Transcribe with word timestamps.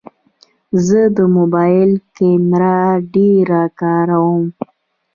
زه 0.85 1.01
د 1.17 1.19
موبایل 1.35 1.91
کیمره 2.15 2.77
ډېره 3.13 3.61
کاروم. 3.81 4.43